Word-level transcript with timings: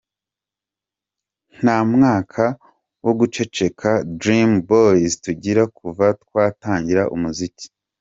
Nta 1.57 1.77
mwaka 1.93 2.43
wo 3.05 3.11
guceceka 3.19 3.89
Dream 4.21 4.51
Boyz 4.69 5.11
tugira 5.25 5.63
kuva 5.77 6.05
twatangira 6.23 7.03
umuziki. 7.15 7.65